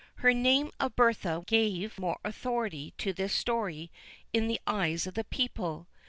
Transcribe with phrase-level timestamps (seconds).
[0.15, 3.91] Her name of Bertha gave more authority to this story
[4.33, 5.85] in the eyes of the people.